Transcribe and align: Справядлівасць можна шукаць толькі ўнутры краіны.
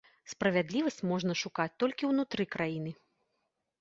Справядлівасць 0.31 0.97
можна 1.11 1.35
шукаць 1.43 1.67
толькі 1.85 2.09
ўнутры 2.13 2.43
краіны. 2.57 2.91